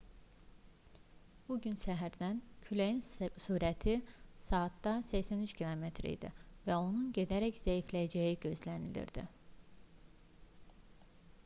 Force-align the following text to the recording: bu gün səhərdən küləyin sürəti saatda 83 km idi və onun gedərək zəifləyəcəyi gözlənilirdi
bu 1.49 1.57
gün 1.65 1.75
səhərdən 1.81 2.39
küləyin 2.67 3.01
sürəti 3.45 3.93
saatda 4.47 4.95
83 5.11 5.55
km 5.61 5.85
idi 6.15 6.33
və 6.71 6.79
onun 6.87 7.13
gedərək 7.21 7.63
zəifləyəcəyi 7.69 8.35
gözlənilirdi 8.49 9.29